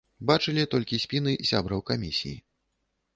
Бачылі 0.29 0.63
толькі 0.71 0.99
спіны 1.03 1.35
сябраў 1.49 1.83
камісіі. 1.91 2.33